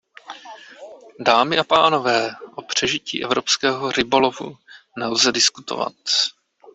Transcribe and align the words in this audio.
Dámy 1.19 1.57
a 1.57 1.63
pánové, 1.63 2.31
o 2.55 2.61
přežití 2.61 3.23
evropského 3.23 3.91
rybolovu 3.91 4.57
nelze 4.97 5.31
diskutovat. 5.31 5.93